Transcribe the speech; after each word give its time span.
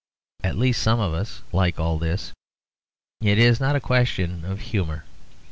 At 0.43 0.57
least 0.57 0.81
some 0.81 0.99
of 0.99 1.13
us 1.13 1.43
like 1.51 1.79
all 1.79 1.99
this; 1.99 2.33
it 3.21 3.37
is 3.37 3.59
not 3.59 3.75
a 3.75 3.79
question 3.79 4.43
of 4.43 4.59
humour. 4.59 5.03